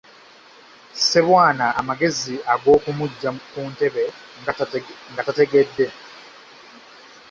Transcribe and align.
Ssebwana 0.95 1.65
amagezi 1.79 2.35
ag'okumuggya 2.53 3.29
ku 3.51 3.61
ntebe 3.71 4.03
nga 5.11 5.21
tategedde. 5.27 5.85